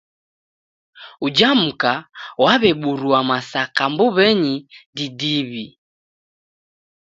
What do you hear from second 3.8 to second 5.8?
mbuw'enyi didiwi